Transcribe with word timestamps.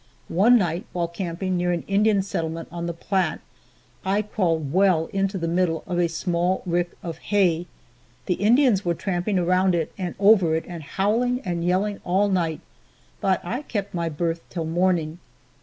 One 0.29 0.57
night, 0.57 0.87
while 0.93 1.07
camping 1.07 1.55
near 1.57 1.71
an 1.71 1.83
Indian 1.87 2.23
settlement 2.23 2.69
on 2.71 2.87
the 2.87 2.91
Platte, 2.93 3.39
I 4.03 4.23
crawled 4.23 4.73
well 4.73 5.05
into 5.13 5.37
the 5.37 5.47
middle 5.47 5.83
of 5.85 5.99
a 5.99 6.09
small 6.09 6.63
rick 6.65 6.93
of 7.03 7.19
hay. 7.19 7.67
The 8.25 8.33
Indians 8.33 8.83
were 8.83 8.95
tramping 8.95 9.37
around 9.37 9.75
it 9.75 9.93
and 9.99 10.15
over 10.17 10.55
it 10.55 10.65
and 10.67 10.81
howling 10.81 11.41
and 11.45 11.63
yelling 11.63 11.99
all 12.03 12.29
night, 12.29 12.61
but 13.19 13.41
I 13.45 13.61
kept 13.61 13.93
my 13.93 14.09
berth 14.09 14.41
till 14.49 14.65
morning. 14.65 15.19